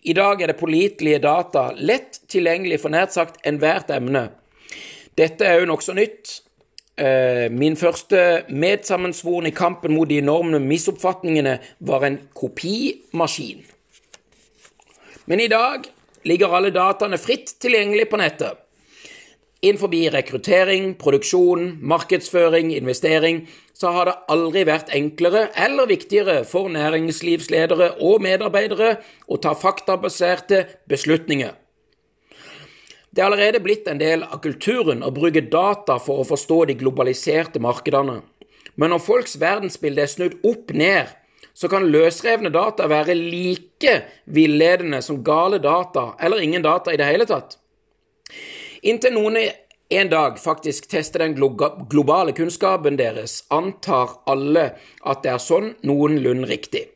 I 0.05 0.13
dag 0.13 0.41
er 0.41 0.53
det 0.53 0.59
pålitelige 0.61 1.23
data 1.25 1.71
lett 1.73 2.21
tilgjengelig 2.29 2.79
for 2.83 2.93
nært 2.93 3.17
sagt 3.17 3.41
enhvert 3.47 3.89
emne. 3.93 4.27
Dette 5.17 5.45
er 5.45 5.61
òg 5.61 5.69
nokså 5.69 5.97
nytt, 5.97 6.42
min 6.93 7.73
første 7.73 8.43
medsammensvorne 8.53 9.49
i 9.49 9.55
kampen 9.55 9.95
mot 9.95 10.05
de 10.09 10.19
enorme 10.21 10.59
misoppfatningene 10.61 11.55
var 11.81 12.05
en 12.05 12.19
kopimaskin. 12.37 13.63
Men 15.25 15.41
i 15.41 15.47
dag 15.49 15.87
ligger 16.27 16.53
alle 16.53 16.69
dataene 16.75 17.17
fritt 17.17 17.55
tilgjengelig 17.63 18.09
på 18.11 18.19
nettet. 18.21 18.59
Innenfor 19.63 19.87
rekruttering, 20.11 20.97
produksjon, 20.99 21.77
markedsføring, 21.81 22.73
investering 22.75 23.47
så 23.73 23.93
har 23.95 24.05
det 24.05 24.15
aldri 24.27 24.65
vært 24.67 24.91
enklere 24.91 25.47
eller 25.55 25.87
viktigere 25.87 26.43
for 26.43 26.67
næringslivsledere 26.67 27.93
og 28.03 28.21
medarbeidere 28.21 28.97
å 29.27 29.37
ta 29.37 29.53
faktabaserte 29.55 30.65
beslutninger. 30.91 31.55
Det 33.13 33.21
er 33.21 33.27
allerede 33.29 33.59
blitt 33.61 33.87
en 33.87 33.99
del 34.01 34.23
av 34.25 34.39
kulturen 34.41 35.03
å 35.05 35.11
bruke 35.13 35.43
data 35.45 35.99
for 36.01 36.23
å 36.23 36.25
forstå 36.25 36.63
de 36.65 36.75
globaliserte 36.79 37.61
markedene. 37.61 38.23
Men 38.73 38.89
når 38.89 39.03
folks 39.05 39.35
verdensbilde 39.37 40.01
er 40.01 40.09
snudd 40.09 40.39
opp 40.49 40.73
ned, 40.73 41.11
så 41.53 41.69
kan 41.69 41.85
løsrevne 41.93 42.49
data 42.49 42.87
være 42.89 43.13
like 43.13 43.99
villedende 44.25 45.03
som 45.05 45.21
gale 45.23 45.59
data, 45.61 46.15
eller 46.17 46.41
ingen 46.41 46.65
data 46.65 46.93
i 46.93 46.97
det 46.97 47.11
hele 47.11 47.27
tatt. 47.29 47.59
Inntil 48.81 49.13
noen 49.13 49.37
en 49.93 50.09
dag 50.09 50.39
faktisk 50.41 50.89
tester 50.89 51.21
den 51.21 51.37
globale 51.37 52.33
kunnskapen 52.33 52.97
deres, 52.97 53.43
antar 53.53 54.17
alle 54.25 54.71
at 55.05 55.21
det 55.21 55.35
er 55.35 55.43
sånn 55.43 55.75
noenlunde 55.85 56.49
riktig. 56.49 56.87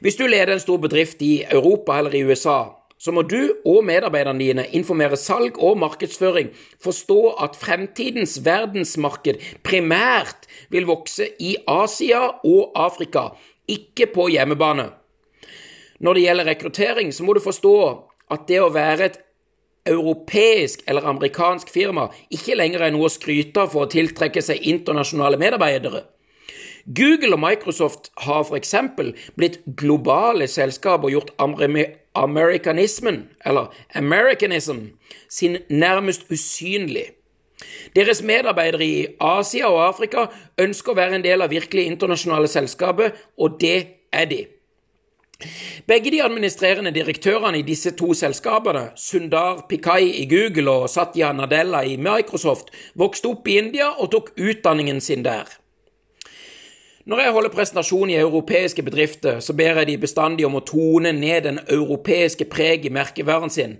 Hvis 0.00 0.16
du 0.16 0.24
leder 0.24 0.54
en 0.54 0.64
stor 0.64 0.80
bedrift 0.80 1.20
i 1.20 1.42
Europa 1.44 1.98
eller 1.98 2.16
i 2.16 2.24
USA, 2.24 2.85
så 2.98 3.12
må 3.12 3.22
du 3.28 3.52
og 3.68 3.82
medarbeiderne 3.84 4.40
dine 4.40 4.64
informere 4.76 5.18
salg 5.20 5.58
og 5.62 5.76
markedsføring, 5.78 6.48
forstå 6.82 7.20
at 7.44 7.58
fremtidens 7.60 8.38
verdensmarked 8.44 9.42
primært 9.66 10.48
vil 10.72 10.88
vokse 10.88 11.28
i 11.40 11.56
Asia 11.68 12.22
og 12.40 12.72
Afrika, 12.74 13.28
ikke 13.68 14.08
på 14.14 14.30
hjemmebane. 14.32 14.90
Når 16.00 16.14
det 16.14 16.24
gjelder 16.26 16.50
rekruttering, 16.50 17.12
så 17.14 17.24
må 17.24 17.36
du 17.36 17.40
forstå 17.44 17.76
at 18.32 18.48
det 18.48 18.60
å 18.60 18.72
være 18.72 19.10
et 19.10 19.22
europeisk 19.86 20.82
eller 20.88 21.06
amerikansk 21.06 21.70
firma 21.70 22.08
ikke 22.34 22.56
lenger 22.58 22.82
er 22.86 22.94
noe 22.94 23.06
å 23.06 23.12
skryte 23.12 23.62
av 23.62 23.72
for 23.74 23.86
å 23.86 23.90
tiltrekke 23.90 24.42
seg 24.42 24.66
internasjonale 24.66 25.38
medarbeidere. 25.40 26.02
Google 26.86 27.34
og 27.34 27.40
Microsoft 27.40 28.10
har 28.22 28.44
f.eks. 28.46 28.74
blitt 29.36 29.58
globale 29.76 30.46
selskaper 30.46 31.08
og 31.08 31.10
gjort 31.10 31.32
amerikanismen, 32.14 33.24
eller 33.44 33.74
americanism, 33.94 34.92
sin 35.28 35.56
nærmest 35.68 36.30
usynlig. 36.30 37.08
Deres 37.96 38.22
medarbeidere 38.22 38.84
i 38.84 39.06
Asia 39.20 39.66
og 39.66 39.82
Afrika 39.88 40.26
ønsker 40.60 40.92
å 40.92 40.98
være 40.98 41.18
en 41.18 41.24
del 41.24 41.42
av 41.42 41.50
virkelig 41.50 41.88
internasjonale 41.90 42.48
selskaper, 42.52 43.16
og 43.38 43.58
det 43.60 43.78
er 44.12 44.30
de. 44.30 44.44
Begge 45.86 46.10
de 46.14 46.22
administrerende 46.22 46.94
direktørene 46.94 47.58
i 47.58 47.66
disse 47.66 47.90
to 47.98 48.14
selskapene, 48.14 48.90
Sundar 48.96 49.66
Pikai 49.68 50.12
i 50.22 50.24
Google 50.30 50.70
og 50.84 50.90
Satya 50.90 51.32
Nadella 51.32 51.82
i 51.84 51.98
Microsoft, 52.00 52.70
vokste 52.94 53.34
opp 53.34 53.48
i 53.48 53.58
India 53.58 53.90
og 53.98 54.14
tok 54.14 54.32
utdanningen 54.38 55.00
sin 55.00 55.26
der. 55.26 55.50
Når 57.06 57.20
jeg 57.22 57.32
holder 57.32 57.52
presentasjon 57.54 58.10
i 58.10 58.16
europeiske 58.18 58.82
bedrifter, 58.82 59.36
så 59.40 59.54
ber 59.54 59.78
jeg 59.78 59.86
de 59.86 59.98
bestandig 60.02 60.46
om 60.46 60.56
å 60.58 60.64
tone 60.66 61.12
ned 61.14 61.44
den 61.46 61.60
europeiske 61.70 62.48
preg 62.50 62.88
i 62.88 62.90
merkevaren 62.90 63.52
sin. 63.54 63.76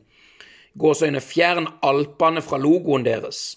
Gåseøyne 0.78 1.18
fjern 1.24 1.66
Alpene 1.82 2.44
fra 2.44 2.60
logoen 2.62 3.02
deres. 3.02 3.56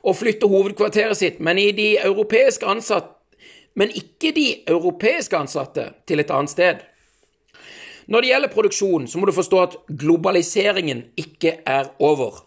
Og 0.00 0.16
flytte 0.16 0.48
hovedkvarteret 0.48 1.20
sitt, 1.20 1.44
men, 1.44 1.60
de 1.76 1.90
ansatte, 2.00 3.12
men 3.76 3.92
ikke 3.92 4.32
de 4.32 4.48
europeiske 4.64 5.36
ansatte, 5.36 5.90
til 6.08 6.24
et 6.24 6.32
annet 6.32 6.56
sted. 6.56 6.80
Når 8.08 8.20
det 8.20 8.32
gjelder 8.32 8.54
produksjon, 8.54 9.08
så 9.08 9.20
må 9.20 9.28
du 9.28 9.36
forstå 9.36 9.60
at 9.60 9.76
globaliseringen 9.92 11.10
ikke 11.20 11.58
er 11.66 11.92
over. 11.98 12.46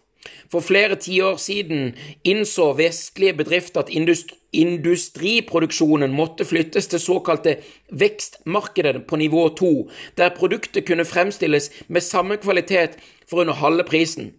For 0.49 0.65
flere 0.65 0.97
tiår 0.97 1.37
siden 1.37 1.93
innså 2.25 2.73
vestlige 2.73 3.37
bedrifter 3.37 3.85
at 3.85 3.93
industri, 3.93 4.39
industriproduksjonen 4.53 6.13
måtte 6.13 6.45
flyttes 6.45 6.87
til 6.91 6.99
såkalte 6.99 7.55
vekstmarkeder 7.91 8.99
på 9.07 9.15
nivå 9.21 9.49
2, 9.59 9.89
der 10.17 10.29
produktet 10.37 10.87
kunne 10.87 11.05
fremstilles 11.05 11.71
med 11.87 12.01
samme 12.01 12.37
kvalitet 12.37 12.89
for 13.29 13.41
under 13.41 13.53
halve 13.53 13.83
prisen. 13.83 14.33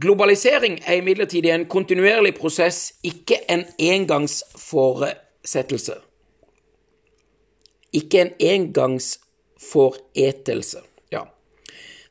Globalisering 0.00 0.78
er 0.86 0.94
imidlertid 1.00 1.46
en 1.46 1.66
kontinuerlig 1.66 2.34
prosess, 2.34 2.92
ikke 3.02 3.50
en 3.50 3.64
engangsforsettelse. 3.78 5.92
Ikke 7.92 8.20
en 8.20 8.30
engangsforetelse. 8.40 10.78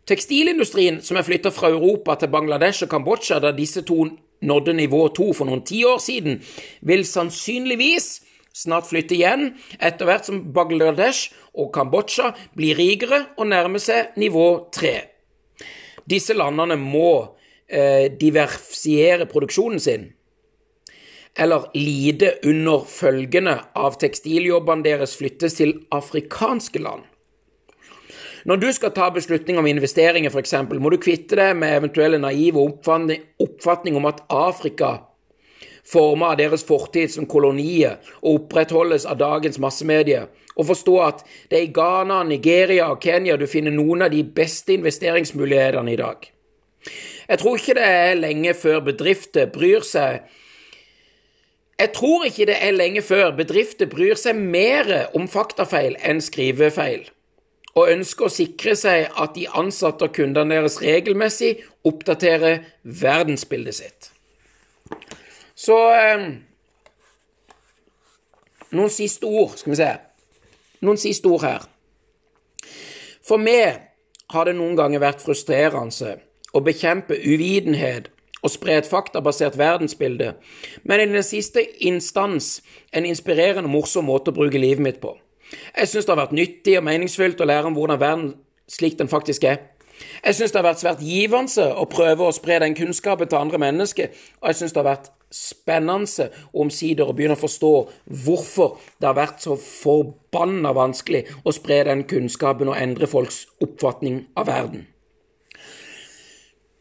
Tekstilindustrien 0.07 1.01
som 1.03 1.17
er 1.19 1.25
flytta 1.27 1.51
fra 1.51 1.67
Europa 1.73 2.15
til 2.15 2.31
Bangladesh 2.31 2.85
og 2.85 2.91
Kambodsja 2.93 3.41
da 3.43 3.51
disse 3.51 3.81
to 3.83 4.05
nådde 4.41 4.75
nivå 4.77 5.07
to 5.15 5.31
for 5.33 5.49
noen 5.49 5.63
tiår 5.67 6.01
siden, 6.03 6.41
vil 6.81 7.05
sannsynligvis 7.07 8.09
snart 8.57 8.89
flytte 8.89 9.17
igjen 9.17 9.51
etter 9.77 10.09
hvert 10.09 10.27
som 10.29 10.41
Bangladesh 10.53 11.33
og 11.57 11.71
Kambodsja 11.75 12.31
blir 12.57 12.77
rikere 12.79 13.23
og 13.37 13.49
nærmer 13.51 13.81
seg 13.81 14.17
nivå 14.19 14.47
tre. 14.73 14.95
Disse 16.07 16.35
landene 16.37 16.77
må 16.79 17.09
eh, 17.67 18.07
diversiere 18.19 19.27
produksjonen 19.29 19.83
sin, 19.83 20.07
eller 21.37 21.67
lide 21.77 22.37
under 22.47 22.85
følgene 22.89 23.59
av 23.77 23.99
tekstiljobbene 24.01 24.85
deres 24.87 25.13
flyttes 25.19 25.59
til 25.59 25.75
afrikanske 25.93 26.81
land. 26.81 27.03
Når 28.47 28.61
du 28.61 28.69
skal 28.71 28.93
ta 28.95 29.09
beslutning 29.11 29.57
om 29.59 29.67
investeringer, 29.67 30.31
f.eks., 30.31 30.53
må 30.79 30.89
du 30.93 31.01
kvitte 31.03 31.35
deg 31.35 31.57
med 31.59 31.81
eventuelle 31.81 32.19
naive 32.21 32.61
oppfatning 32.63 33.97
om 33.99 34.07
at 34.07 34.21
Afrika 34.31 34.93
formet 35.87 36.29
av 36.29 36.37
deres 36.39 36.63
fortid 36.67 37.11
som 37.11 37.27
kolonier 37.27 37.97
og 38.21 38.41
opprettholdes 38.41 39.03
av 39.07 39.19
dagens 39.19 39.59
massemedier, 39.59 40.29
og 40.55 40.69
forstå 40.69 40.95
at 41.03 41.25
det 41.51 41.59
er 41.59 41.65
i 41.67 41.73
Ghana, 41.75 42.21
Nigeria 42.27 42.87
og 42.93 43.03
Kenya 43.03 43.35
du 43.39 43.45
finner 43.51 43.75
noen 43.75 44.05
av 44.07 44.15
de 44.15 44.23
beste 44.23 44.77
investeringsmulighetene 44.77 45.93
i 45.93 45.99
dag. 45.99 46.23
Jeg 47.27 47.43
tror 47.43 47.59
ikke 47.59 47.75
det 47.75 47.91
er 47.99 48.19
lenge 48.21 48.55
før 48.55 48.79
bedrifter 48.87 49.51
bryr 49.51 49.83
seg 49.83 50.23
Jeg 51.77 51.91
tror 51.93 52.23
ikke 52.25 52.47
det 52.47 52.55
er 52.63 52.71
lenge 52.73 53.03
før 53.03 53.35
bedrifter 53.35 53.91
bryr 53.91 54.15
seg 54.15 54.39
mer 54.39 54.87
om 55.13 55.27
faktafeil 55.27 55.99
enn 55.99 56.23
skrivefeil 56.23 57.03
og 57.77 57.91
ønsker 57.93 58.25
å 58.25 58.33
sikre 58.33 58.73
seg 58.79 59.11
at 59.21 59.35
de 59.37 59.45
ansatte 59.59 60.07
og 60.07 60.15
kundene 60.17 60.55
deres 60.55 60.79
regelmessig 60.81 61.53
oppdaterer 61.85 62.63
verdensbildet 62.83 63.77
sitt. 63.77 64.11
Så 65.57 65.77
eh, 65.93 66.27
Noen 68.75 68.91
siste 68.91 69.23
ord, 69.29 69.53
skal 69.55 69.71
vi 69.71 69.77
se. 69.79 69.91
Noen 70.83 70.99
siste 70.99 71.29
ord 71.31 71.45
her. 71.45 71.67
For 73.23 73.39
meg 73.39 73.79
har 74.33 74.47
det 74.47 74.57
noen 74.57 74.75
ganger 74.75 74.99
vært 75.03 75.23
frustrerende 75.23 76.17
å 76.51 76.61
bekjempe 76.63 77.15
uvitenhet 77.15 78.09
og 78.43 78.51
spre 78.53 78.75
et 78.77 78.89
faktabasert 78.89 79.55
verdensbilde, 79.59 80.33
men 80.83 81.01
i 81.01 81.07
den 81.09 81.25
siste 81.25 81.63
instans 81.87 82.57
en 82.91 83.07
inspirerende 83.07 83.71
morsom 83.71 84.07
måte 84.11 84.31
å 84.31 84.37
bruke 84.37 84.59
livet 84.61 84.83
mitt 84.83 84.99
på. 85.03 85.15
Jeg 85.51 85.87
syns 85.87 86.05
det 86.05 86.13
har 86.13 86.21
vært 86.25 86.37
nyttig 86.37 86.77
og 86.79 86.85
meningsfullt 86.87 87.41
å 87.41 87.47
lære 87.47 87.69
om 87.69 87.77
hvordan 87.77 88.01
verden 88.01 88.29
slik 88.67 88.97
den 88.99 89.11
faktisk 89.11 89.45
er. 89.47 89.61
Jeg 90.25 90.35
syns 90.35 90.53
det 90.53 90.59
har 90.59 90.67
vært 90.67 90.81
svært 90.81 91.03
givende 91.05 91.67
å 91.73 91.85
prøve 91.89 92.27
å 92.27 92.35
spre 92.35 92.59
den 92.61 92.75
kunnskapen 92.77 93.29
til 93.29 93.39
andre 93.39 93.61
mennesker, 93.61 94.11
og 94.41 94.51
jeg 94.51 94.59
syns 94.59 94.75
det 94.75 94.81
har 94.83 94.89
vært 94.91 95.09
spennende 95.33 96.27
omsider 96.55 97.07
å 97.07 97.15
begynne 97.15 97.35
å 97.35 97.41
forstå 97.41 97.71
hvorfor 98.25 98.77
det 98.99 99.09
har 99.09 99.17
vært 99.17 99.41
så 99.43 99.57
forbanna 99.59 100.71
vanskelig 100.77 101.25
å 101.43 101.55
spre 101.55 101.81
den 101.89 102.05
kunnskapen 102.07 102.71
og 102.71 102.79
endre 102.79 103.09
folks 103.11 103.45
oppfatning 103.63 104.21
av 104.39 104.47
verden. 104.51 104.85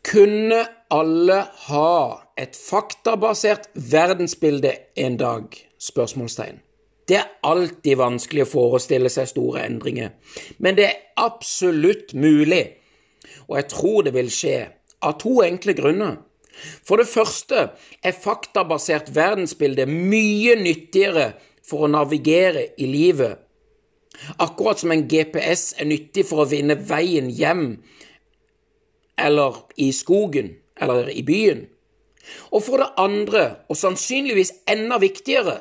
Kunne 0.06 0.60
alle 0.94 1.40
ha 1.66 1.94
et 2.38 2.54
faktabasert 2.54 3.72
verdensbilde 3.74 4.76
en 5.02 5.18
dag? 5.18 5.50
Spørsmålstegn. 5.82 6.62
Det 7.06 7.18
er 7.20 7.34
alltid 7.46 8.00
vanskelig 8.00 8.42
å 8.46 8.50
forestille 8.50 9.10
seg 9.12 9.28
store 9.30 9.62
endringer, 9.66 10.14
men 10.58 10.78
det 10.78 10.88
er 10.88 11.02
absolutt 11.22 12.14
mulig, 12.18 12.64
og 13.46 13.60
jeg 13.60 13.68
tror 13.70 14.06
det 14.06 14.14
vil 14.16 14.30
skje, 14.32 14.56
av 15.06 15.18
to 15.22 15.38
enkle 15.44 15.76
grunner. 15.78 16.16
For 16.56 16.98
det 16.98 17.06
første 17.06 17.68
er 18.02 18.16
faktabasert 18.16 19.12
verdensbilde 19.14 19.84
mye 19.86 20.56
nyttigere 20.58 21.34
for 21.66 21.84
å 21.84 21.92
navigere 21.92 22.70
i 22.80 22.88
livet, 22.90 23.38
akkurat 24.40 24.80
som 24.80 24.94
en 24.94 25.04
GPS 25.06 25.76
er 25.78 25.90
nyttig 25.90 26.24
for 26.26 26.42
å 26.42 26.50
vinne 26.50 26.78
veien 26.88 27.28
hjem, 27.30 27.66
eller 29.20 29.62
i 29.76 29.92
skogen, 29.94 30.56
eller 30.80 31.12
i 31.12 31.22
byen. 31.22 31.66
Og 32.50 32.64
for 32.66 32.82
det 32.82 32.90
andre, 32.98 33.44
og 33.70 33.78
sannsynligvis 33.78 34.52
enda 34.72 34.98
viktigere, 34.98 35.60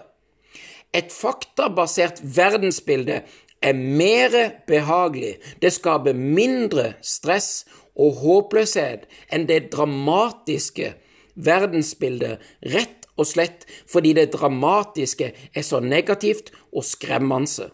et 0.96 1.12
faktabasert 1.12 2.22
verdensbilde 2.24 3.22
er 3.66 3.74
mer 3.74 4.36
behagelig, 4.68 5.36
det 5.62 5.74
skaper 5.76 6.16
mindre 6.16 6.94
stress 7.04 7.66
og 7.96 8.20
håpløshet 8.22 9.08
enn 9.34 9.48
det 9.50 9.72
dramatiske 9.74 10.94
verdensbildet, 11.36 12.40
rett 12.72 13.08
og 13.16 13.28
slett 13.28 13.66
fordi 13.90 14.14
det 14.18 14.32
dramatiske 14.36 15.32
er 15.32 15.66
så 15.66 15.82
negativt 15.84 16.52
og 16.72 16.86
skremmende. 16.88 17.72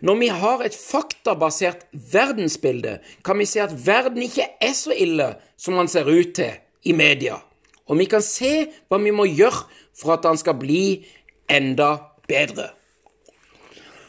Når 0.00 0.16
vi 0.22 0.28
har 0.32 0.62
et 0.64 0.76
faktabasert 0.76 1.84
verdensbilde, 1.92 2.98
kan 3.26 3.38
vi 3.38 3.44
se 3.44 3.60
at 3.60 3.74
verden 3.86 4.22
ikke 4.24 4.46
er 4.62 4.74
så 4.74 4.94
ille 4.94 5.34
som 5.60 5.76
den 5.76 5.90
ser 5.90 6.08
ut 6.08 6.32
til 6.38 6.54
i 6.86 6.94
media, 6.96 7.40
og 7.88 7.98
vi 7.98 8.06
kan 8.08 8.22
se 8.24 8.68
hva 8.88 9.00
vi 9.02 9.12
må 9.12 9.26
gjøre 9.28 9.66
for 9.98 10.14
at 10.14 10.24
den 10.24 10.38
skal 10.40 10.56
bli 10.60 11.04
enda 11.50 12.07
bedre. 12.28 12.68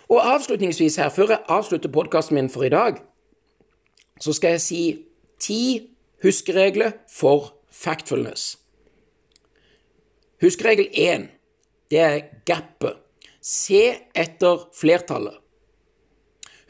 Og 0.10 0.34
avslutningsvis 0.34 0.96
her, 0.96 1.10
før 1.10 1.36
jeg 1.36 1.46
avslutter 1.48 1.92
podkasten 1.94 2.36
min 2.36 2.50
for 2.50 2.64
i 2.64 2.70
dag, 2.70 3.02
så 4.20 4.34
skal 4.34 4.58
jeg 4.58 4.62
si 4.62 4.82
ti 5.40 5.62
huskeregler 6.24 6.92
for 7.12 7.54
factfulness. 7.72 8.58
Huskeregel 10.42 10.90
én, 10.94 11.28
det 11.92 12.00
er 12.00 12.20
gapet. 12.46 12.98
Se 13.42 13.96
etter 14.16 14.66
flertallet. 14.76 15.38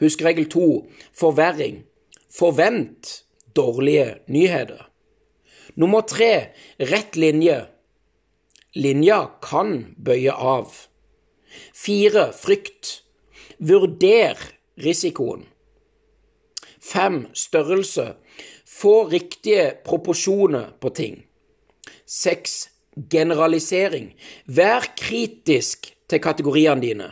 Huskeregel 0.00 0.46
to, 0.50 0.86
forverring. 1.12 1.84
Forvent 2.30 3.24
dårlige 3.56 4.20
nyheter. 4.26 4.86
Nummer 5.74 6.00
tre, 6.00 6.54
rett 6.78 7.16
linje. 7.16 7.66
Linja 8.74 9.24
kan 9.42 9.94
bøye 9.98 10.32
av. 10.32 10.89
Fire, 11.74 12.32
frykt. 12.32 13.02
Vurder 13.58 14.38
risikoen. 14.80 15.46
Fem, 16.80 17.26
størrelse. 17.34 18.14
Få 18.66 19.08
riktige 19.08 19.72
proporsjoner 19.84 20.72
på 20.80 20.88
ting. 20.88 21.24
Seks, 22.06 22.70
generalisering. 23.10 24.14
Vær 24.46 24.80
kritisk 24.96 25.94
til 26.08 26.20
kategoriene 26.20 26.80
dine. 26.82 27.10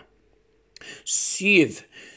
Syv, 1.04 1.68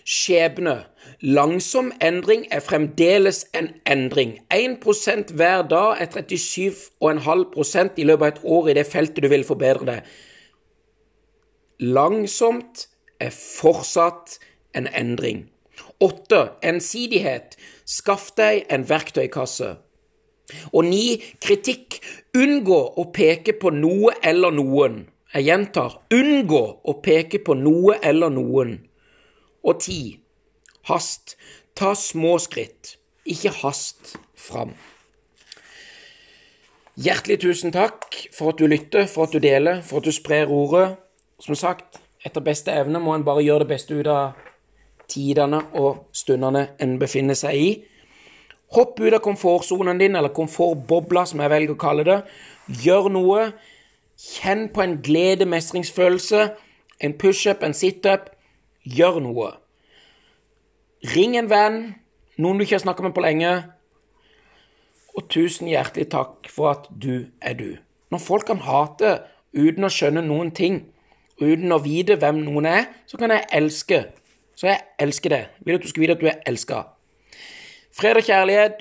skjebne. 0.06 0.86
Langsom 1.22 1.92
endring 2.02 2.46
er 2.52 2.60
fremdeles 2.64 3.46
en 3.58 3.70
endring. 3.90 4.40
1% 4.54 5.34
hver 5.34 5.62
dag 5.70 5.98
er 6.02 6.06
37,5% 6.06 7.90
i 7.98 8.04
løpet 8.08 8.26
av 8.26 8.28
et 8.32 8.40
år 8.44 8.70
i 8.70 8.74
det 8.78 8.88
feltet 8.90 9.24
du 9.24 9.30
vil 9.30 9.44
forbedre 9.46 9.86
deg 9.86 10.02
langsomt 11.82 12.88
er 13.20 13.34
fortsatt 13.34 14.38
en 14.78 14.88
endring. 14.88 15.50
Åtte, 16.02 16.52
ensidighet. 16.64 17.58
Skaff 17.86 18.32
deg 18.38 18.66
en 18.70 18.86
verktøykasse. 18.90 19.76
Og 20.74 20.86
ni, 20.86 21.22
kritikk. 21.44 22.00
Unngå 22.38 22.80
å 22.98 23.08
peke 23.14 23.56
på 23.58 23.74
noe 23.76 24.16
eller 24.24 24.54
noen, 24.56 25.08
Jeg 25.32 25.46
gjentar 25.48 25.94
unngå 26.12 26.64
å 26.84 26.94
peke 27.00 27.40
på 27.40 27.54
noe 27.56 27.96
eller 28.04 28.30
noen. 28.30 28.74
Og 29.64 29.80
ti 29.80 30.20
hast. 30.90 31.38
Ta 31.76 31.94
små 31.96 32.36
skritt, 32.44 32.98
ikke 33.24 33.54
hast 33.62 34.18
fram. 34.36 34.74
Hjertelig 37.00 37.40
tusen 37.46 37.72
takk 37.72 38.18
for 38.36 38.52
at 38.52 38.60
du 38.60 38.68
lytter, 38.68 39.08
for 39.08 39.24
at 39.24 39.32
du 39.32 39.40
deler, 39.40 39.80
for 39.82 40.02
at 40.02 40.10
du 40.10 40.12
sprer 40.12 40.52
ordet. 40.52 40.98
Som 41.42 41.58
sagt, 41.58 41.98
etter 42.22 42.44
beste 42.46 42.74
evne 42.74 43.02
må 43.02 43.16
en 43.16 43.26
bare 43.26 43.42
gjøre 43.42 43.66
det 43.66 43.74
beste 43.74 43.98
ut 43.98 44.10
av 44.12 44.38
tidene 45.10 45.64
og 45.78 46.06
stundene 46.16 46.68
en 46.82 47.00
befinner 47.02 47.38
seg 47.38 47.58
i. 47.58 47.72
Hopp 48.72 49.02
ut 49.02 49.14
av 49.14 49.24
komfortsonen 49.26 50.00
din, 50.00 50.16
eller 50.16 50.32
komfortbobla, 50.36 51.26
som 51.28 51.42
jeg 51.44 51.52
velger 51.52 51.74
å 51.74 51.82
kalle 51.82 52.06
det. 52.08 52.20
Gjør 52.86 53.10
noe. 53.12 53.50
Kjenn 54.22 54.68
på 54.72 54.84
en 54.84 55.00
glede, 55.04 55.48
mestringsfølelse, 55.50 56.46
en 57.02 57.18
pushup, 57.20 57.66
en 57.66 57.76
situp. 57.76 58.30
Gjør 58.86 59.20
noe. 59.26 59.50
Ring 61.12 61.36
en 61.40 61.50
venn, 61.50 61.82
noen 62.38 62.60
du 62.62 62.64
ikke 62.64 62.78
har 62.78 62.86
snakka 62.86 63.04
med 63.08 63.18
på 63.18 63.26
lenge. 63.26 63.52
Og 65.18 65.26
tusen 65.34 65.68
hjertelig 65.68 66.12
takk 66.14 66.48
for 66.54 66.72
at 66.72 66.88
du 66.94 67.26
er 67.42 67.58
du. 67.58 67.72
Når 68.14 68.24
folk 68.24 68.48
kan 68.48 68.62
hate 68.64 69.18
uten 69.58 69.84
å 69.84 69.92
skjønne 69.92 70.24
noen 70.24 70.54
ting, 70.56 70.84
uten 71.40 71.72
å 71.72 71.80
vite 71.84 72.18
hvem 72.20 72.42
noen 72.46 72.66
er, 72.70 72.90
så 73.08 73.18
kan 73.18 73.32
jeg 73.32 73.48
elske. 73.54 74.04
Så 74.56 74.68
jeg 74.68 74.80
elsker 75.00 75.30
det. 75.30 75.44
Vil 75.66 75.76
at 75.76 75.82
du 75.84 75.88
skal 75.90 76.02
vite 76.02 76.18
at 76.18 76.22
du 76.22 76.28
er 76.30 76.42
elska. 76.48 76.84
Fred 77.98 78.16
og 78.20 78.24
kjærlighet. 78.24 78.74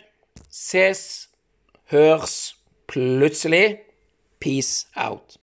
Ses, 0.50 1.28
hørs 1.90 2.54
plutselig. 2.88 3.76
Peace 4.40 4.86
out. 4.96 5.36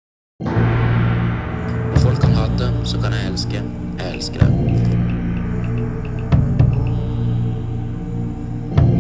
Folk 2.02 2.22
kan 2.22 2.34
hate, 2.34 2.74
så 2.86 3.02
kan 3.02 3.13
jeg 3.13 3.28
elske. 3.32 3.63
Jeg 4.00 4.13
elsker 4.13 4.39
det. 4.39 4.50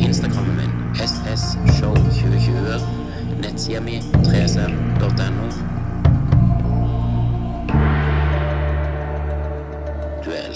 Instagrammen 0.07 0.55
min 0.55 0.71
ssshow2020. 0.93 2.81
Nettsida 3.41 3.81
mi 3.81 3.99
3sm.no. 3.99 5.66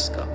Du 0.02 0.14
er 0.14 0.22
elska. 0.22 0.31